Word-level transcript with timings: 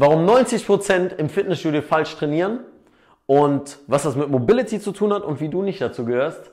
warum 0.00 0.26
90% 0.26 1.16
im 1.16 1.28
Fitnessstudio 1.28 1.82
falsch 1.82 2.16
trainieren 2.16 2.60
und 3.26 3.78
was 3.86 4.04
das 4.04 4.16
mit 4.16 4.30
Mobility 4.30 4.80
zu 4.80 4.92
tun 4.92 5.12
hat 5.12 5.22
und 5.22 5.40
wie 5.40 5.50
du 5.50 5.62
nicht 5.62 5.78
dazu 5.78 6.06
gehörst, 6.06 6.50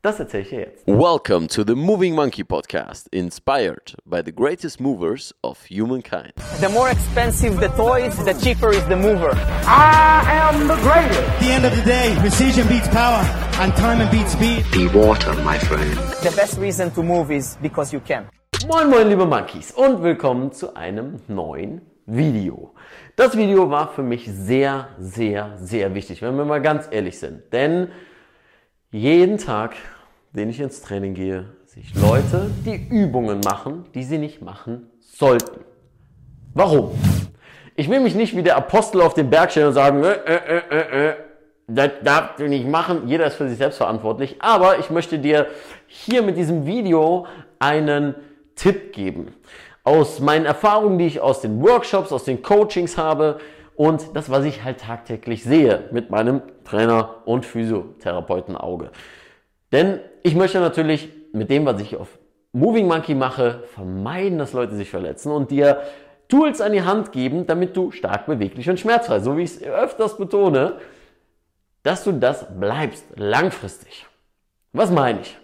das 0.00 0.20
erzähle 0.20 0.42
ich 0.44 0.50
dir 0.50 0.60
jetzt. 0.60 0.86
Welcome 0.86 1.48
to 1.48 1.64
the 1.66 1.74
Moving 1.74 2.14
Monkey 2.14 2.44
Podcast, 2.44 3.08
inspired 3.10 3.96
by 4.06 4.22
the 4.24 4.30
greatest 4.30 4.80
movers 4.80 5.34
of 5.42 5.58
humankind. 5.68 6.34
The 6.60 6.68
more 6.68 6.88
expensive 6.88 7.58
the 7.58 7.68
toys, 7.76 8.14
the 8.24 8.34
cheaper 8.34 8.70
is 8.70 8.84
the 8.86 8.96
mover. 8.96 9.32
I 9.66 10.22
am 10.30 10.68
the 10.68 10.76
greatest. 10.76 11.18
At 11.18 11.40
the 11.40 11.50
end 11.50 11.64
of 11.64 11.74
the 11.74 11.82
day, 11.82 12.14
precision 12.20 12.68
beats 12.68 12.86
power, 12.88 13.24
and 13.58 13.74
time 13.74 14.08
beats 14.12 14.34
speed. 14.34 14.64
Be 14.70 14.86
water, 14.96 15.34
my 15.42 15.58
friend. 15.58 15.96
The 16.22 16.32
best 16.36 16.58
reason 16.60 16.92
to 16.92 17.02
move 17.02 17.32
is 17.32 17.56
because 17.60 17.92
you 17.92 17.98
can. 17.98 18.28
Moin 18.68 18.88
moin 18.88 19.08
liebe 19.08 19.26
Monkeys 19.26 19.72
und 19.72 20.00
willkommen 20.04 20.52
zu 20.52 20.76
einem 20.76 21.20
neuen 21.26 21.80
Video. 22.06 22.74
Das 23.16 23.36
Video 23.36 23.70
war 23.70 23.88
für 23.88 24.02
mich 24.02 24.28
sehr, 24.30 24.88
sehr, 24.98 25.56
sehr 25.56 25.94
wichtig, 25.94 26.22
wenn 26.22 26.36
wir 26.36 26.44
mal 26.44 26.60
ganz 26.60 26.88
ehrlich 26.90 27.18
sind. 27.18 27.52
Denn 27.52 27.88
jeden 28.90 29.38
Tag, 29.38 29.74
den 30.32 30.50
ich 30.50 30.60
ins 30.60 30.82
Training 30.82 31.14
gehe, 31.14 31.46
sehe 31.66 31.82
ich 31.82 31.94
Leute, 31.94 32.50
die 32.64 32.88
Übungen 32.88 33.40
machen, 33.40 33.86
die 33.94 34.04
sie 34.04 34.18
nicht 34.18 34.42
machen 34.42 34.90
sollten. 35.00 35.60
Warum? 36.52 36.92
Ich 37.76 37.90
will 37.90 38.00
mich 38.00 38.14
nicht 38.14 38.36
wie 38.36 38.42
der 38.42 38.56
Apostel 38.56 39.00
auf 39.00 39.14
den 39.14 39.30
Berg 39.30 39.50
stellen 39.50 39.68
und 39.68 39.74
sagen, 39.74 40.04
äh, 40.04 40.12
äh, 40.12 40.62
äh, 40.70 41.08
äh, 41.08 41.14
das 41.66 41.90
darfst 42.02 42.38
du 42.38 42.48
nicht 42.48 42.68
machen. 42.68 43.08
Jeder 43.08 43.26
ist 43.26 43.36
für 43.36 43.48
sich 43.48 43.58
selbst 43.58 43.78
verantwortlich. 43.78 44.36
Aber 44.40 44.78
ich 44.78 44.90
möchte 44.90 45.18
dir 45.18 45.46
hier 45.86 46.22
mit 46.22 46.36
diesem 46.36 46.66
Video 46.66 47.26
einen 47.58 48.14
Tipp 48.54 48.92
geben. 48.92 49.34
Aus 49.84 50.20
meinen 50.20 50.46
Erfahrungen, 50.46 50.98
die 50.98 51.06
ich 51.06 51.20
aus 51.20 51.40
den 51.40 51.62
Workshops, 51.62 52.10
aus 52.10 52.24
den 52.24 52.42
Coachings 52.42 52.98
habe 52.98 53.38
und 53.76 54.16
das, 54.16 54.30
was 54.30 54.44
ich 54.44 54.64
halt 54.64 54.80
tagtäglich 54.80 55.44
sehe 55.44 55.88
mit 55.92 56.10
meinem 56.10 56.42
Trainer 56.64 57.22
und 57.26 57.44
Physiotherapeutenauge. 57.44 58.90
Denn 59.72 60.00
ich 60.22 60.34
möchte 60.34 60.60
natürlich 60.60 61.10
mit 61.32 61.50
dem, 61.50 61.66
was 61.66 61.80
ich 61.80 61.96
auf 61.96 62.08
Moving 62.52 62.86
Monkey 62.86 63.14
mache, 63.14 63.64
vermeiden, 63.74 64.38
dass 64.38 64.52
Leute 64.52 64.76
sich 64.76 64.88
verletzen 64.88 65.32
und 65.32 65.50
dir 65.50 65.82
Tools 66.28 66.60
an 66.60 66.72
die 66.72 66.82
Hand 66.82 67.12
geben, 67.12 67.46
damit 67.46 67.76
du 67.76 67.90
stark 67.90 68.26
beweglich 68.26 68.70
und 68.70 68.80
schmerzfrei, 68.80 69.20
so 69.20 69.36
wie 69.36 69.42
ich 69.42 69.56
es 69.56 69.62
öfters 69.62 70.16
betone, 70.16 70.78
dass 71.82 72.04
du 72.04 72.12
das 72.12 72.46
bleibst 72.58 73.04
langfristig. 73.16 74.06
Was 74.72 74.90
meine 74.90 75.20
ich? 75.20 75.36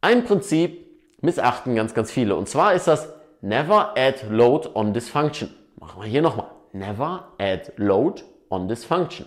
Ein 0.00 0.24
Prinzip 0.24 0.86
missachten 1.22 1.74
ganz, 1.76 1.94
ganz 1.94 2.10
viele. 2.10 2.36
Und 2.36 2.48
zwar 2.48 2.74
ist 2.74 2.88
das 2.88 3.08
Never 3.42 3.94
add 3.96 4.26
load 4.30 4.68
on 4.74 4.92
dysfunction. 4.92 5.54
Machen 5.78 6.02
wir 6.02 6.08
hier 6.08 6.20
nochmal. 6.20 6.50
Never 6.72 7.24
add 7.38 7.72
load 7.76 8.22
on 8.50 8.68
dysfunction. 8.68 9.26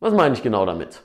Was 0.00 0.14
meine 0.14 0.34
ich 0.34 0.42
genau 0.42 0.64
damit? 0.64 1.02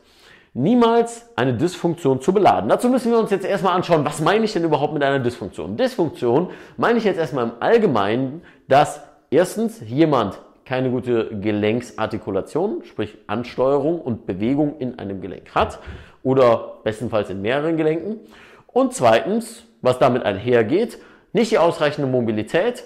Niemals 0.54 1.30
eine 1.36 1.54
Dysfunktion 1.54 2.22
zu 2.22 2.34
beladen. 2.34 2.70
Dazu 2.70 2.90
müssen 2.90 3.12
wir 3.12 3.20
uns 3.20 3.30
jetzt 3.30 3.46
erstmal 3.46 3.76
anschauen, 3.76 4.06
was 4.06 4.22
meine 4.22 4.46
ich 4.46 4.54
denn 4.54 4.64
überhaupt 4.64 4.94
mit 4.94 5.04
einer 5.04 5.20
Dysfunktion? 5.20 5.76
Dysfunktion 5.76 6.50
meine 6.78 6.98
ich 6.98 7.04
jetzt 7.04 7.20
erstmal 7.20 7.44
im 7.44 7.52
Allgemeinen, 7.60 8.42
dass 8.68 9.02
erstens 9.30 9.82
jemand 9.86 10.40
keine 10.66 10.90
gute 10.90 11.30
Gelenksartikulation, 11.40 12.84
sprich 12.86 13.18
Ansteuerung 13.28 14.02
und 14.02 14.26
Bewegung 14.26 14.80
in 14.80 14.98
einem 14.98 15.22
Gelenk 15.22 15.54
hat 15.54 15.80
oder 16.24 16.80
bestenfalls 16.84 17.30
in 17.30 17.42
mehreren 17.42 17.78
Gelenken. 17.78 18.22
Und 18.68 18.94
zweitens, 18.94 19.66
was 19.82 20.00
damit 20.00 20.24
einhergeht, 20.24 21.00
nicht 21.34 21.52
die 21.52 21.58
ausreichende 21.58 22.10
Mobilität 22.10 22.84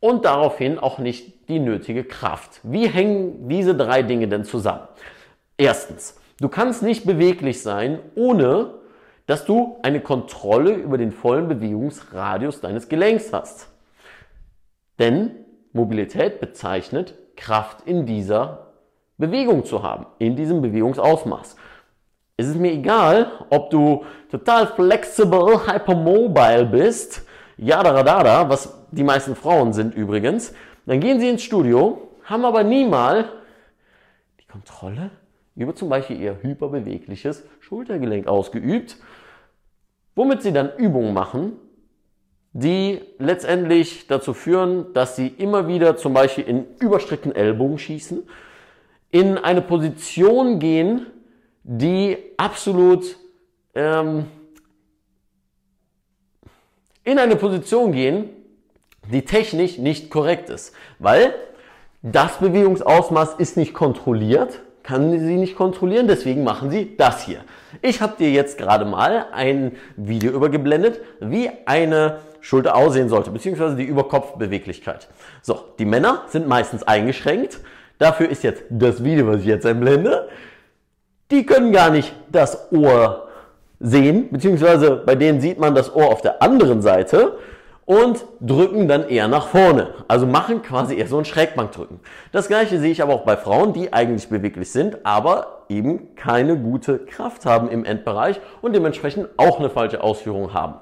und 0.00 0.24
daraufhin 0.24 0.78
auch 0.78 0.98
nicht 0.98 1.48
die 1.48 1.58
nötige 1.58 2.04
Kraft. 2.04 2.60
Wie 2.62 2.88
hängen 2.88 3.48
diese 3.48 3.74
drei 3.74 4.02
Dinge 4.02 4.28
denn 4.28 4.44
zusammen? 4.44 4.86
Erstens, 5.56 6.20
du 6.40 6.48
kannst 6.48 6.82
nicht 6.82 7.06
beweglich 7.06 7.62
sein, 7.62 7.98
ohne 8.14 8.74
dass 9.26 9.44
du 9.44 9.78
eine 9.82 10.00
Kontrolle 10.00 10.72
über 10.72 10.98
den 10.98 11.12
vollen 11.12 11.48
Bewegungsradius 11.48 12.60
deines 12.60 12.88
Gelenks 12.88 13.32
hast. 13.32 13.68
Denn 14.98 15.30
Mobilität 15.72 16.40
bezeichnet, 16.40 17.14
Kraft 17.36 17.86
in 17.86 18.06
dieser 18.06 18.72
Bewegung 19.16 19.64
zu 19.64 19.82
haben, 19.82 20.06
in 20.18 20.36
diesem 20.36 20.60
Bewegungsausmaß. 20.60 21.56
Es 22.36 22.48
ist 22.48 22.58
mir 22.58 22.72
egal, 22.72 23.30
ob 23.50 23.70
du 23.70 24.04
total 24.30 24.66
flexible, 24.66 25.66
hypermobile 25.66 26.66
bist, 26.66 27.24
ja, 27.56 27.82
da, 27.82 28.02
da, 28.02 28.22
da, 28.22 28.48
was 28.48 28.74
die 28.90 29.04
meisten 29.04 29.36
Frauen 29.36 29.72
sind 29.72 29.94
übrigens. 29.94 30.54
Dann 30.86 31.00
gehen 31.00 31.20
sie 31.20 31.28
ins 31.28 31.42
Studio, 31.42 32.08
haben 32.24 32.44
aber 32.44 32.64
nie 32.64 32.84
mal 32.86 33.28
die 34.40 34.46
Kontrolle 34.46 35.10
über 35.56 35.74
zum 35.74 35.88
Beispiel 35.88 36.20
ihr 36.20 36.38
hyperbewegliches 36.42 37.44
Schultergelenk 37.60 38.26
ausgeübt, 38.26 38.96
womit 40.14 40.42
sie 40.42 40.52
dann 40.52 40.76
Übungen 40.76 41.14
machen, 41.14 41.52
die 42.52 43.00
letztendlich 43.18 44.06
dazu 44.06 44.32
führen, 44.32 44.92
dass 44.94 45.16
sie 45.16 45.28
immer 45.28 45.68
wieder 45.68 45.96
zum 45.96 46.14
Beispiel 46.14 46.44
in 46.44 46.66
überstreckten 46.78 47.34
Ellbogen 47.34 47.78
schießen, 47.78 48.22
in 49.10 49.38
eine 49.38 49.60
Position 49.60 50.58
gehen, 50.58 51.06
die 51.62 52.16
absolut 52.36 53.16
ähm, 53.74 54.26
in 57.04 57.18
eine 57.18 57.36
Position 57.36 57.92
gehen, 57.92 58.30
die 59.10 59.22
technisch 59.22 59.78
nicht 59.78 60.10
korrekt 60.10 60.50
ist, 60.50 60.74
weil 60.98 61.34
das 62.02 62.38
Bewegungsausmaß 62.38 63.34
ist 63.38 63.56
nicht 63.56 63.74
kontrolliert, 63.74 64.60
kann 64.82 65.10
sie 65.18 65.36
nicht 65.36 65.56
kontrollieren, 65.56 66.08
deswegen 66.08 66.44
machen 66.44 66.70
sie 66.70 66.96
das 66.96 67.24
hier. 67.24 67.40
Ich 67.80 68.00
habe 68.00 68.14
dir 68.18 68.30
jetzt 68.30 68.58
gerade 68.58 68.84
mal 68.84 69.26
ein 69.32 69.72
Video 69.96 70.32
übergeblendet, 70.32 71.00
wie 71.20 71.50
eine 71.64 72.20
Schulter 72.40 72.76
aussehen 72.76 73.08
sollte, 73.08 73.30
beziehungsweise 73.30 73.76
die 73.76 73.84
Überkopfbeweglichkeit. 73.84 75.08
So, 75.40 75.60
die 75.78 75.86
Männer 75.86 76.24
sind 76.28 76.46
meistens 76.46 76.82
eingeschränkt. 76.82 77.60
Dafür 77.98 78.28
ist 78.28 78.42
jetzt 78.42 78.64
das 78.68 79.02
Video, 79.02 79.26
was 79.26 79.40
ich 79.40 79.46
jetzt 79.46 79.64
einblende. 79.64 80.28
Die 81.30 81.46
können 81.46 81.72
gar 81.72 81.88
nicht 81.88 82.14
das 82.30 82.70
Ohr 82.70 83.23
sehen, 83.84 84.28
beziehungsweise 84.30 84.96
bei 84.96 85.14
denen 85.14 85.40
sieht 85.40 85.58
man 85.60 85.74
das 85.74 85.94
Ohr 85.94 86.06
auf 86.06 86.22
der 86.22 86.42
anderen 86.42 86.80
Seite 86.80 87.36
und 87.84 88.24
drücken 88.40 88.88
dann 88.88 89.08
eher 89.08 89.28
nach 89.28 89.48
vorne. 89.48 89.90
Also 90.08 90.26
machen 90.26 90.62
quasi 90.62 90.96
eher 90.96 91.06
so 91.06 91.18
ein 91.18 91.26
Schrägbankdrücken. 91.26 92.00
Das 92.32 92.48
gleiche 92.48 92.80
sehe 92.80 92.90
ich 92.90 93.02
aber 93.02 93.12
auch 93.12 93.24
bei 93.24 93.36
Frauen, 93.36 93.74
die 93.74 93.92
eigentlich 93.92 94.28
beweglich 94.28 94.72
sind, 94.72 95.04
aber 95.04 95.64
eben 95.68 96.14
keine 96.14 96.56
gute 96.56 96.98
Kraft 96.98 97.44
haben 97.44 97.68
im 97.68 97.84
Endbereich 97.84 98.40
und 98.62 98.74
dementsprechend 98.74 99.28
auch 99.36 99.58
eine 99.58 99.68
falsche 99.68 100.02
Ausführung 100.02 100.54
haben. 100.54 100.76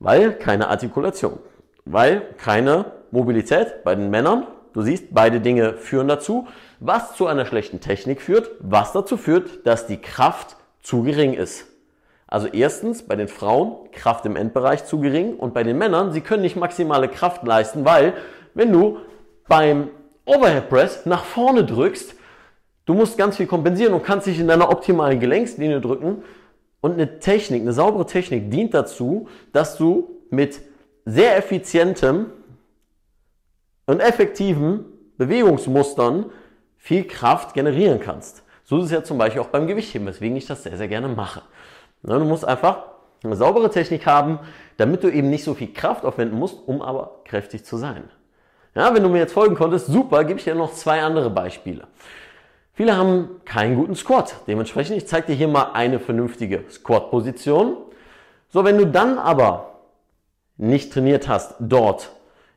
Weil 0.00 0.32
keine 0.32 0.68
Artikulation, 0.68 1.38
weil 1.84 2.22
keine 2.38 2.86
Mobilität 3.12 3.84
bei 3.84 3.94
den 3.94 4.10
Männern. 4.10 4.48
Du 4.72 4.82
siehst, 4.82 5.06
beide 5.14 5.40
Dinge 5.40 5.74
führen 5.74 6.08
dazu, 6.08 6.48
was 6.80 7.14
zu 7.14 7.26
einer 7.28 7.46
schlechten 7.46 7.80
Technik 7.80 8.20
führt, 8.20 8.50
was 8.58 8.92
dazu 8.92 9.16
führt, 9.16 9.64
dass 9.64 9.86
die 9.86 9.96
Kraft 9.98 10.56
zu 10.82 11.02
gering 11.02 11.32
ist. 11.32 11.66
Also 12.26 12.48
erstens 12.48 13.04
bei 13.04 13.14
den 13.14 13.28
Frauen 13.28 13.90
Kraft 13.92 14.26
im 14.26 14.36
Endbereich 14.36 14.84
zu 14.84 14.98
gering 15.00 15.36
und 15.36 15.54
bei 15.54 15.62
den 15.62 15.78
Männern, 15.78 16.12
sie 16.12 16.20
können 16.20 16.42
nicht 16.42 16.56
maximale 16.56 17.08
Kraft 17.08 17.44
leisten, 17.44 17.84
weil 17.84 18.14
wenn 18.54 18.72
du 18.72 18.98
beim 19.48 19.88
Overhead 20.24 20.68
Press 20.68 21.06
nach 21.06 21.24
vorne 21.24 21.64
drückst, 21.64 22.14
du 22.84 22.94
musst 22.94 23.16
ganz 23.16 23.36
viel 23.36 23.46
kompensieren 23.46 23.94
und 23.94 24.02
kannst 24.02 24.26
dich 24.26 24.40
in 24.40 24.48
deiner 24.48 24.70
optimalen 24.70 25.20
Gelenkslinie 25.20 25.80
drücken 25.80 26.24
und 26.80 26.94
eine 26.94 27.20
Technik, 27.20 27.62
eine 27.62 27.72
saubere 27.72 28.06
Technik 28.06 28.50
dient 28.50 28.74
dazu, 28.74 29.28
dass 29.52 29.76
du 29.76 30.10
mit 30.30 30.60
sehr 31.04 31.36
effizientem 31.36 32.26
und 33.86 34.00
effektiven 34.00 34.84
Bewegungsmustern 35.16 36.26
viel 36.76 37.04
Kraft 37.04 37.54
generieren 37.54 38.00
kannst. 38.00 38.42
So 38.64 38.78
ist 38.78 38.86
es 38.86 38.90
ja 38.90 39.04
zum 39.04 39.16
Beispiel 39.16 39.40
auch 39.40 39.48
beim 39.48 39.68
Gewichtheben, 39.68 40.08
weswegen 40.08 40.36
ich 40.36 40.46
das 40.46 40.64
sehr, 40.64 40.76
sehr 40.76 40.88
gerne 40.88 41.08
mache. 41.08 41.42
Du 42.02 42.18
musst 42.20 42.44
einfach 42.44 42.84
eine 43.24 43.36
saubere 43.36 43.70
Technik 43.70 44.06
haben, 44.06 44.38
damit 44.76 45.02
du 45.02 45.08
eben 45.08 45.30
nicht 45.30 45.44
so 45.44 45.54
viel 45.54 45.72
Kraft 45.72 46.04
aufwenden 46.04 46.38
musst, 46.38 46.56
um 46.66 46.82
aber 46.82 47.20
kräftig 47.24 47.64
zu 47.64 47.76
sein. 47.76 48.04
Ja, 48.74 48.94
wenn 48.94 49.02
du 49.02 49.08
mir 49.08 49.18
jetzt 49.18 49.32
folgen 49.32 49.54
konntest, 49.54 49.86
super, 49.86 50.24
gebe 50.24 50.38
ich 50.38 50.44
dir 50.44 50.54
noch 50.54 50.72
zwei 50.72 51.02
andere 51.02 51.30
Beispiele. 51.30 51.86
Viele 52.74 52.94
haben 52.94 53.40
keinen 53.46 53.74
guten 53.74 53.94
Squat. 53.94 54.36
Dementsprechend, 54.46 54.98
ich 54.98 55.06
zeige 55.06 55.28
dir 55.28 55.34
hier 55.34 55.48
mal 55.48 55.70
eine 55.72 55.98
vernünftige 55.98 56.64
Squat-Position. 56.70 57.78
So, 58.50 58.64
wenn 58.64 58.76
du 58.76 58.86
dann 58.86 59.18
aber 59.18 59.80
nicht 60.58 60.92
trainiert 60.92 61.26
hast, 61.26 61.54
dort 61.58 62.10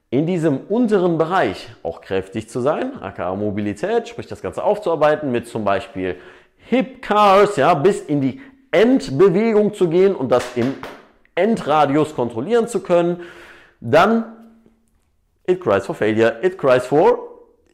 in 0.09 0.25
diesem 0.25 0.57
unteren 0.68 1.18
Bereich 1.18 1.69
auch 1.83 2.01
kräftig 2.01 2.50
zu 2.50 2.59
sein, 2.59 3.01
aka 3.01 3.33
Mobilität, 3.36 4.09
sprich 4.09 4.27
das 4.27 4.41
Ganze 4.41 4.63
aufzuarbeiten 4.63 5.31
mit 5.31 5.47
zum 5.47 5.63
Beispiel 5.63 6.18
Hip 6.57 7.01
Cars, 7.01 7.56
ja, 7.56 7.74
bis 7.74 8.01
in 8.01 8.19
die 8.19 8.41
Endbewegung 8.71 9.74
zu 9.74 9.89
gehen 9.89 10.16
und 10.16 10.31
das 10.31 10.44
im 10.56 10.75
Endradius 11.36 12.16
kontrollieren 12.16 12.68
zu 12.68 12.81
können, 12.81 13.21
dann 13.80 14.25
it 15.48 15.62
cries 15.62 15.86
for 15.86 15.95
failure, 15.95 16.39
it 16.44 16.57
cries 16.57 16.86
for 16.86 17.30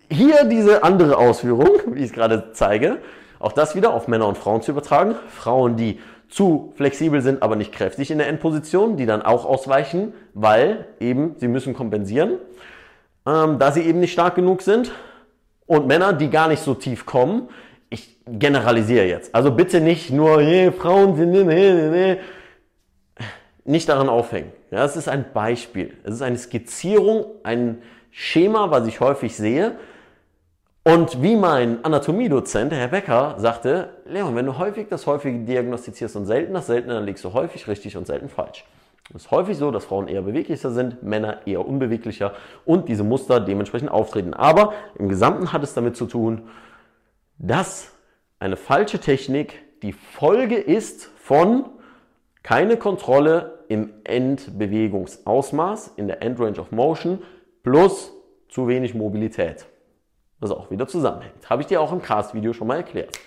hier 0.09 0.45
diese 0.45 0.83
andere 0.83 1.17
Ausführung, 1.17 1.69
wie 1.87 1.99
ich 1.99 2.05
es 2.05 2.13
gerade 2.13 2.51
zeige, 2.53 2.97
auch 3.39 3.51
das 3.51 3.75
wieder 3.75 3.93
auf 3.93 4.07
Männer 4.07 4.27
und 4.27 4.37
Frauen 4.37 4.61
zu 4.61 4.71
übertragen. 4.71 5.15
Frauen, 5.29 5.75
die 5.75 5.99
zu 6.29 6.73
flexibel 6.75 7.21
sind, 7.21 7.43
aber 7.43 7.55
nicht 7.55 7.71
kräftig 7.71 8.11
in 8.11 8.17
der 8.17 8.27
Endposition, 8.27 8.97
die 8.97 9.05
dann 9.05 9.21
auch 9.21 9.45
ausweichen, 9.45 10.13
weil 10.33 10.87
eben 10.99 11.35
sie 11.37 11.47
müssen 11.47 11.73
kompensieren, 11.73 12.39
ähm, 13.27 13.59
da 13.59 13.71
sie 13.71 13.81
eben 13.81 13.99
nicht 13.99 14.13
stark 14.13 14.35
genug 14.35 14.61
sind. 14.61 14.91
Und 15.67 15.87
Männer, 15.87 16.13
die 16.13 16.29
gar 16.29 16.47
nicht 16.47 16.63
so 16.63 16.75
tief 16.75 17.05
kommen. 17.05 17.49
Ich 17.95 18.17
generalisiere 18.27 19.05
jetzt. 19.05 19.33
Also 19.33 19.51
bitte 19.51 19.79
nicht 19.79 20.11
nur, 20.11 20.41
hey, 20.41 20.69
Frauen 20.73 21.15
sind, 21.15 21.31
nee, 21.31 21.43
nee, 21.45 21.89
nee. 21.89 22.17
nicht 23.63 23.87
daran 23.87 24.09
aufhängen. 24.09 24.51
Ja, 24.69 24.83
es 24.83 24.97
ist 24.97 25.07
ein 25.07 25.23
Beispiel. 25.33 25.93
Es 26.03 26.15
ist 26.15 26.21
eine 26.21 26.37
Skizzierung, 26.37 27.25
ein 27.43 27.81
Schema, 28.11 28.69
was 28.69 28.85
ich 28.85 28.99
häufig 28.99 29.37
sehe. 29.37 29.77
Und 30.83 31.21
wie 31.23 31.37
mein 31.37 31.85
Anatomiedozent, 31.85 32.73
Herr 32.73 32.89
Becker, 32.89 33.35
sagte, 33.37 33.91
Leon, 34.05 34.35
wenn 34.35 34.45
du 34.45 34.57
häufig 34.57 34.87
das 34.89 35.07
Häufige 35.07 35.39
diagnostizierst 35.45 36.17
und 36.17 36.25
selten 36.25 36.53
das 36.53 36.67
Seltene, 36.67 36.95
dann 36.95 37.05
liegst 37.05 37.23
du 37.23 37.31
häufig 37.31 37.65
richtig 37.69 37.95
und 37.95 38.07
selten 38.07 38.27
falsch. 38.27 38.65
Es 39.11 39.23
ist 39.23 39.31
häufig 39.31 39.57
so, 39.57 39.71
dass 39.71 39.85
Frauen 39.85 40.09
eher 40.09 40.23
beweglicher 40.23 40.71
sind, 40.71 41.01
Männer 41.01 41.39
eher 41.45 41.65
unbeweglicher 41.65 42.33
und 42.65 42.89
diese 42.89 43.05
Muster 43.05 43.39
dementsprechend 43.39 43.89
auftreten. 43.89 44.33
Aber 44.33 44.73
im 44.99 45.07
Gesamten 45.07 45.53
hat 45.53 45.63
es 45.63 45.73
damit 45.73 45.95
zu 45.95 46.07
tun, 46.07 46.49
dass 47.37 47.91
eine 48.39 48.57
falsche 48.57 48.99
Technik 48.99 49.61
die 49.81 49.93
Folge 49.93 50.55
ist 50.55 51.09
von 51.17 51.69
keine 52.43 52.77
Kontrolle 52.77 53.65
im 53.67 53.93
Endbewegungsausmaß, 54.03 55.93
in 55.95 56.07
der 56.07 56.21
Endrange 56.21 56.59
of 56.59 56.71
Motion 56.71 57.23
plus 57.63 58.13
zu 58.47 58.67
wenig 58.67 58.93
Mobilität 58.93 59.65
was 60.39 60.51
auch 60.51 60.69
wieder 60.71 60.87
zusammenhängt. 60.87 61.49
Habe 61.49 61.61
ich 61.61 61.67
dir 61.67 61.81
auch 61.81 61.91
im 61.91 62.01
Cast-Video 62.01 62.53
schon 62.53 62.67
mal 62.67 62.77
erklärt. 62.77 63.19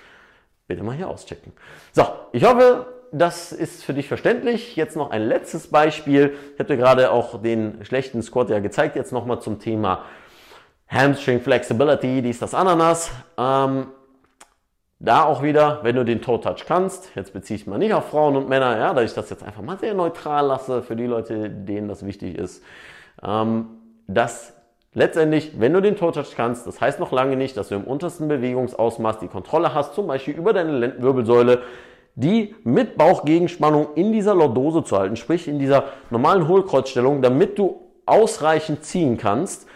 Bitte 0.67 0.83
mal 0.83 0.95
hier 0.95 1.09
auschecken. 1.09 1.53
So, 1.93 2.07
ich 2.33 2.45
hoffe, 2.45 2.87
das 3.13 3.53
ist 3.53 3.85
für 3.85 3.95
dich 3.95 4.09
verständlich. 4.09 4.77
Jetzt 4.77 4.97
noch 4.97 5.11
ein 5.11 5.23
letztes 5.23 5.69
Beispiel. 5.69 6.37
Ich 6.55 6.61
habe 6.61 6.69
dir 6.69 6.77
gerade 6.77 7.11
auch 7.11 7.41
den 7.41 7.85
schlechten 7.85 8.23
Squat 8.23 8.51
ja 8.51 8.59
gezeigt. 8.59 8.97
Jetzt 8.97 9.13
nochmal 9.13 9.41
zum 9.41 9.59
Thema 9.59 10.05
Hamstring 10.89 11.41
Flexibility, 11.41 12.23
dies, 12.23 12.39
das 12.39 12.55
Ananas. 12.55 13.11
Ähm, 13.37 13.89
da 15.01 15.25
auch 15.25 15.43
wieder, 15.43 15.81
wenn 15.83 15.97
du 15.97 16.05
den 16.05 16.21
Toe 16.21 16.41
Touch 16.41 16.65
kannst, 16.67 17.15
jetzt 17.15 17.33
beziehe 17.33 17.59
ich 17.59 17.67
mal 17.67 17.79
nicht 17.79 17.95
auf 17.95 18.09
Frauen 18.09 18.37
und 18.37 18.49
Männer, 18.49 18.77
ja, 18.79 18.95
da 18.95 19.03
ich 19.03 19.15
das 19.15 19.31
jetzt 19.31 19.45
einfach 19.45 19.63
mal 19.63 19.79
sehr 19.79 19.95
neutral 19.95 20.47
lasse 20.47 20.83
für 20.83 20.97
die 20.97 21.07
Leute, 21.07 21.49
denen 21.51 21.89
das 21.89 22.05
wichtig 22.05 22.37
ist, 22.37 22.63
ähm, 23.23 23.67
dass 24.07 24.55
Letztendlich, 24.95 25.53
wenn 25.61 25.75
du 25.75 25.83
den 25.83 25.97
Toe-Touch 25.97 26.35
kannst, 26.35 26.67
das 26.67 26.81
heißt 26.81 26.99
noch 26.99 27.13
lange 27.13 27.37
nicht, 27.37 27.57
dass 27.57 27.69
du 27.69 27.75
im 27.75 27.85
untersten 27.85 28.27
Bewegungsausmaß 28.27 29.19
die 29.19 29.29
Kontrolle 29.29 29.75
hast, 29.75 29.95
zum 29.95 30.07
Beispiel 30.07 30.35
über 30.35 30.53
deine 30.53 30.73
Lendenwirbelsäule, 30.73 31.63
die 32.15 32.57
mit 32.65 32.97
Bauchgegenspannung 32.97 33.95
in 33.95 34.13
dieser 34.13 34.35
Lordose 34.35 34.83
zu 34.83 34.99
halten, 34.99 35.15
sprich 35.15 35.47
in 35.47 35.59
dieser 35.59 35.85
normalen 36.11 36.49
Hohlkreuzstellung, 36.49 37.23
damit 37.23 37.59
du 37.59 37.81
ausreichend 38.07 38.85
ziehen 38.85 39.19
kannst. 39.19 39.69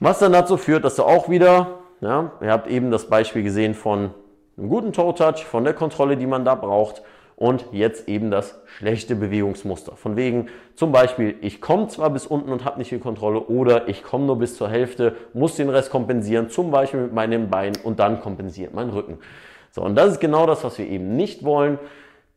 Was 0.00 0.18
dann 0.18 0.32
dazu 0.32 0.56
führt, 0.56 0.84
dass 0.84 0.96
du 0.96 1.04
auch 1.04 1.30
wieder, 1.30 1.78
ja, 2.00 2.32
ihr 2.40 2.50
habt 2.50 2.68
eben 2.68 2.90
das 2.90 3.08
Beispiel 3.08 3.42
gesehen 3.42 3.74
von 3.74 4.10
einem 4.56 4.68
guten 4.68 4.92
Toe-Touch, 4.92 5.44
von 5.44 5.64
der 5.64 5.74
Kontrolle, 5.74 6.16
die 6.16 6.26
man 6.26 6.44
da 6.44 6.54
braucht 6.54 7.02
und 7.36 7.66
jetzt 7.70 8.08
eben 8.08 8.32
das 8.32 8.60
schlechte 8.66 9.14
Bewegungsmuster. 9.14 9.94
Von 9.94 10.16
wegen 10.16 10.48
zum 10.74 10.90
Beispiel, 10.90 11.36
ich 11.40 11.60
komme 11.60 11.86
zwar 11.86 12.10
bis 12.10 12.26
unten 12.26 12.50
und 12.50 12.64
habe 12.64 12.78
nicht 12.78 12.90
die 12.90 12.98
Kontrolle 12.98 13.40
oder 13.40 13.88
ich 13.88 14.02
komme 14.02 14.26
nur 14.26 14.38
bis 14.38 14.56
zur 14.56 14.68
Hälfte, 14.68 15.14
muss 15.34 15.54
den 15.54 15.68
Rest 15.68 15.90
kompensieren, 15.90 16.50
zum 16.50 16.72
Beispiel 16.72 17.02
mit 17.02 17.12
meinem 17.12 17.48
Bein 17.48 17.74
und 17.84 18.00
dann 18.00 18.20
kompensiert 18.20 18.74
mein 18.74 18.90
Rücken. 18.90 19.18
So, 19.70 19.82
und 19.82 19.94
das 19.94 20.12
ist 20.12 20.20
genau 20.20 20.46
das, 20.46 20.64
was 20.64 20.78
wir 20.78 20.88
eben 20.88 21.14
nicht 21.14 21.44
wollen. 21.44 21.78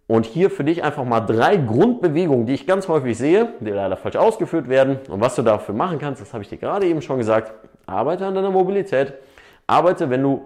Und 0.06 0.26
hier 0.26 0.50
für 0.50 0.66
dich 0.66 0.84
einfach 0.84 1.06
mal 1.06 1.22
drei 1.22 1.56
Grundbewegungen, 1.56 2.46
die 2.46 2.54
ich 2.54 2.68
ganz 2.68 2.88
häufig 2.88 3.18
sehe, 3.18 3.54
die 3.62 3.70
leider 3.70 3.96
falsch 3.96 4.18
ausgeführt 4.18 4.68
werden. 4.68 5.00
Und 5.08 5.22
was 5.22 5.36
du 5.36 5.42
dafür 5.42 5.74
machen 5.74 6.00
kannst, 6.00 6.22
das 6.22 6.34
habe 6.34 6.44
ich 6.44 6.50
dir 6.50 6.58
gerade 6.58 6.86
eben 6.86 7.02
schon 7.02 7.18
gesagt. 7.18 7.54
Arbeite 7.86 8.26
an 8.26 8.36
deiner 8.36 8.52
Mobilität. 8.52 9.14
Arbeite, 9.72 10.10
wenn 10.10 10.22
du 10.22 10.42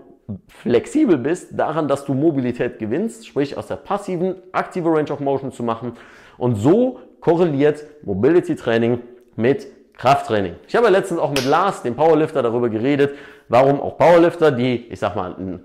flexibel 0.47 1.17
bist, 1.17 1.57
daran, 1.57 1.87
dass 1.87 2.05
du 2.05 2.13
Mobilität 2.13 2.77
gewinnst, 2.77 3.27
sprich 3.27 3.57
aus 3.57 3.67
der 3.67 3.75
passiven 3.75 4.35
aktive 4.51 4.89
Range 4.89 5.11
of 5.11 5.19
Motion 5.19 5.51
zu 5.51 5.63
machen. 5.63 5.93
Und 6.37 6.55
so 6.55 6.99
korreliert 7.21 7.83
Mobility 8.03 8.55
Training 8.55 9.01
mit 9.35 9.67
Krafttraining. 9.97 10.55
Ich 10.67 10.75
habe 10.75 10.85
ja 10.85 10.91
letztens 10.91 11.19
auch 11.19 11.29
mit 11.29 11.45
Lars, 11.45 11.81
dem 11.81 11.95
Powerlifter, 11.95 12.43
darüber 12.43 12.69
geredet, 12.69 13.15
warum 13.49 13.81
auch 13.81 13.97
Powerlifter, 13.97 14.51
die, 14.51 14.85
ich 14.89 14.99
sag 14.99 15.15
mal, 15.15 15.33
ein 15.39 15.61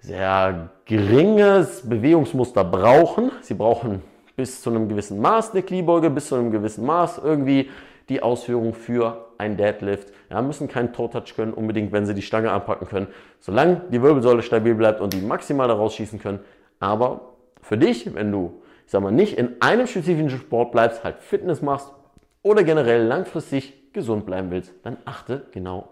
sehr 0.00 0.70
geringes 0.84 1.88
Bewegungsmuster 1.88 2.64
brauchen. 2.64 3.30
Sie 3.42 3.54
brauchen 3.54 4.02
bis 4.36 4.60
zu 4.60 4.70
einem 4.70 4.88
gewissen 4.88 5.20
Maß 5.20 5.52
eine 5.52 5.62
Kniebeuge, 5.62 6.10
bis 6.10 6.28
zu 6.28 6.34
einem 6.34 6.50
gewissen 6.50 6.84
Maß 6.84 7.20
irgendwie 7.22 7.70
die 8.08 8.22
Ausführung 8.22 8.74
für 8.74 9.26
ein 9.38 9.56
Deadlift. 9.56 10.12
Ja, 10.30 10.42
müssen 10.42 10.68
keinen 10.68 10.92
Toe-Touch 10.92 11.34
können, 11.34 11.52
unbedingt, 11.52 11.92
wenn 11.92 12.06
sie 12.06 12.14
die 12.14 12.22
Stange 12.22 12.50
anpacken 12.50 12.86
können. 12.86 13.08
Solange 13.40 13.82
die 13.90 14.02
Wirbelsäule 14.02 14.42
stabil 14.42 14.74
bleibt 14.74 15.00
und 15.00 15.12
die 15.12 15.20
maximal 15.20 15.68
daraus 15.68 15.94
schießen 15.94 16.20
können. 16.20 16.40
Aber 16.80 17.32
für 17.62 17.78
dich, 17.78 18.14
wenn 18.14 18.30
du, 18.30 18.62
ich 18.84 18.92
sag 18.92 19.02
mal, 19.02 19.12
nicht 19.12 19.38
in 19.38 19.56
einem 19.60 19.86
spezifischen 19.86 20.30
Sport 20.30 20.72
bleibst, 20.72 21.04
halt 21.04 21.20
Fitness 21.20 21.62
machst 21.62 21.90
oder 22.42 22.62
generell 22.62 23.04
langfristig 23.04 23.92
gesund 23.92 24.26
bleiben 24.26 24.50
willst, 24.50 24.72
dann 24.82 24.98
achte 25.04 25.46
genau 25.52 25.88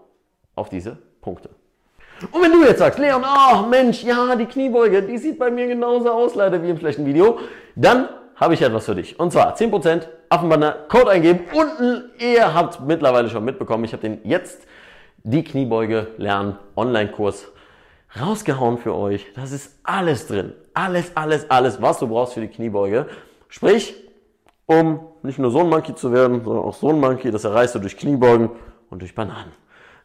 auf 0.55 0.69
diese 0.69 0.97
Punkte. 1.21 1.49
Und 2.31 2.41
wenn 2.41 2.51
du 2.51 2.63
jetzt 2.63 2.79
sagst, 2.79 2.99
Leon, 2.99 3.23
oh 3.23 3.63
Mensch, 3.63 4.03
ja, 4.03 4.35
die 4.35 4.45
Kniebeuge, 4.45 5.01
die 5.01 5.17
sieht 5.17 5.39
bei 5.39 5.49
mir 5.49 5.67
genauso 5.67 6.11
aus, 6.11 6.35
leider 6.35 6.61
wie 6.61 6.69
im 6.69 6.77
schlechten 6.77 7.05
Video, 7.05 7.39
dann 7.75 8.07
habe 8.35 8.53
ich 8.53 8.61
etwas 8.61 8.85
für 8.85 8.95
dich. 8.95 9.19
Und 9.19 9.31
zwar 9.31 9.55
10% 9.55 10.03
Affenbanner, 10.33 10.71
Code 10.87 11.11
eingeben. 11.11 11.41
Unten, 11.53 12.09
ihr 12.17 12.55
habt 12.55 12.81
mittlerweile 12.81 13.29
schon 13.29 13.45
mitbekommen, 13.45 13.83
ich 13.83 13.93
habe 13.93 14.01
den 14.01 14.19
jetzt 14.23 14.65
die 15.23 15.43
Kniebeuge 15.43 16.07
lernen 16.17 16.57
Online-Kurs 16.75 17.49
rausgehauen 18.19 18.79
für 18.79 18.95
euch. 18.95 19.27
Das 19.35 19.51
ist 19.51 19.79
alles 19.83 20.25
drin. 20.25 20.53
Alles, 20.73 21.15
alles, 21.15 21.49
alles, 21.51 21.81
was 21.83 21.99
du 21.99 22.07
brauchst 22.07 22.33
für 22.33 22.41
die 22.41 22.47
Kniebeuge. 22.47 23.05
Sprich, 23.47 23.93
um 24.65 25.01
nicht 25.21 25.37
nur 25.37 25.51
so 25.51 25.59
ein 25.59 25.69
Monkey 25.69 25.93
zu 25.93 26.11
werden, 26.11 26.43
sondern 26.43 26.65
auch 26.65 26.73
so 26.73 26.89
ein 26.89 26.99
Monkey, 26.99 27.29
das 27.29 27.43
erreichst 27.43 27.75
du 27.75 27.79
durch 27.79 27.95
Kniebeugen 27.95 28.49
und 28.89 29.03
durch 29.03 29.13
Bananen. 29.13 29.51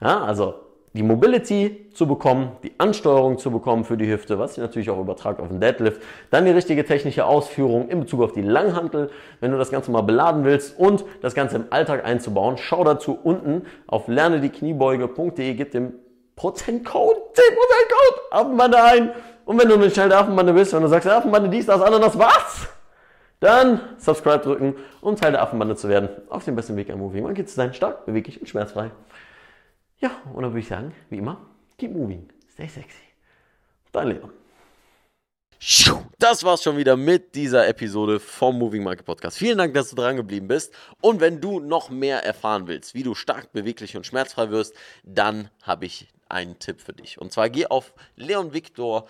Ja, 0.02 0.25
also 0.25 0.56
die 0.99 1.05
Mobility 1.05 1.91
zu 1.95 2.09
bekommen, 2.09 2.57
die 2.64 2.73
Ansteuerung 2.78 3.38
zu 3.38 3.52
bekommen 3.52 3.85
für 3.85 3.97
die 3.97 4.11
Hüfte, 4.11 4.40
was 4.40 4.52
ich 4.52 4.59
natürlich 4.59 4.90
auch 4.90 4.99
übertragt 4.99 5.38
auf 5.38 5.47
den 5.47 5.61
Deadlift, 5.61 6.02
dann 6.31 6.45
die 6.45 6.50
richtige 6.50 6.85
technische 6.85 7.25
Ausführung 7.25 7.88
in 7.88 8.00
Bezug 8.00 8.21
auf 8.21 8.33
die 8.33 8.43
Langhantel, 8.43 9.11
wenn 9.40 9.52
du 9.52 9.59
das 9.59 9.71
Ganze 9.71 9.93
mal 9.93 10.00
beladen 10.00 10.45
willst 10.45 10.76
und 10.76 11.05
das 11.23 11.35
Ganze 11.35 11.55
im 11.55 11.67
Alltag 11.71 12.05
einzubauen, 12.05 12.57
schau 12.59 12.83
dazu 12.83 13.17
unten 13.23 13.62
auf 13.87 14.09
lernediekniebeuge.de, 14.09 15.55
gib 15.55 15.71
dem 15.71 15.95
Prozentcode, 16.35 17.17
10% 17.17 17.21
Code, 17.37 18.21
Affenbande 18.33 18.83
ein 18.83 19.11
und 19.45 19.61
wenn 19.61 19.69
du 19.69 19.76
eine 19.76 19.90
schnelle 19.90 20.17
Affenbande 20.17 20.52
bist, 20.52 20.73
wenn 20.73 20.83
du 20.83 20.88
sagst, 20.88 21.09
Affenbande 21.09 21.49
dies, 21.49 21.67
das, 21.67 21.81
Ananas, 21.81 22.19
was? 22.19 22.67
Dann 23.38 23.81
Subscribe 23.99 24.40
drücken, 24.40 24.75
um 25.00 25.14
Teil 25.14 25.31
der 25.31 25.43
Affenbande 25.43 25.76
zu 25.76 25.88
werden. 25.88 26.09
Auf 26.28 26.45
dem 26.45 26.57
besten 26.57 26.75
Weg 26.75 26.90
ein 26.90 26.99
Movie 26.99 27.21
Monkey 27.21 27.45
zu 27.47 27.55
sein, 27.55 27.73
stark, 27.73 28.05
beweglich 28.05 28.40
und 28.40 28.49
schmerzfrei. 28.49 28.90
Ja, 30.00 30.23
und 30.33 30.43
dann 30.43 30.52
würde 30.52 30.61
ich 30.61 30.69
sagen, 30.69 30.95
wie 31.11 31.19
immer, 31.19 31.45
keep 31.76 31.93
moving, 31.93 32.28
stay 32.52 32.69
sexy. 32.69 33.02
Dein 33.90 34.09
Leon. 34.09 34.31
Das 36.21 36.45
war's 36.45 36.62
schon 36.62 36.76
wieder 36.76 36.97
mit 36.97 37.35
dieser 37.35 37.67
Episode 37.67 38.21
vom 38.21 38.57
Moving 38.59 38.85
Market 38.85 39.05
Podcast. 39.05 39.38
Vielen 39.38 39.59
Dank, 39.59 39.75
dass 39.75 39.90
du 39.90 39.97
dran 39.97 40.14
geblieben 40.17 40.47
bist. 40.47 40.73
Und 41.00 41.21
wenn 41.21 41.40
du 41.40 41.59
noch 41.59 41.90
mehr 41.90 42.25
erfahren 42.25 42.69
willst, 42.69 42.95
wie 42.95 43.02
du 43.02 43.17
stark, 43.17 43.52
beweglich 43.52 43.97
und 43.97 44.07
schmerzfrei 44.07 44.50
wirst, 44.50 44.73
dann 45.02 45.50
habe 45.62 45.87
ich 45.87 46.07
einen 46.28 46.61
Tipp 46.61 46.81
für 46.81 46.93
dich. 46.93 47.21
Und 47.21 47.33
zwar 47.33 47.50
geh 47.50 47.67
auf 47.67 47.93
leonvictor.de 48.14 49.02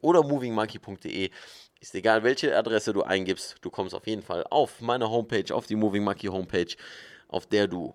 oder 0.00 0.24
movingmonkey.de. 0.24 1.30
Ist 1.80 1.94
egal, 1.94 2.24
welche 2.24 2.56
Adresse 2.56 2.92
du 2.92 3.04
eingibst, 3.04 3.54
du 3.60 3.70
kommst 3.70 3.94
auf 3.94 4.08
jeden 4.08 4.22
Fall 4.22 4.44
auf 4.50 4.80
meine 4.80 5.08
Homepage, 5.08 5.54
auf 5.54 5.66
die 5.66 5.76
Moving 5.76 6.02
Monkey 6.02 6.26
Homepage, 6.26 6.74
auf 7.28 7.46
der 7.46 7.68
du 7.68 7.94